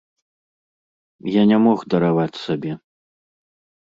Я 1.33 1.43
не 1.53 1.57
мог 1.67 1.79
дараваць 1.95 2.41
сабе. 2.49 2.71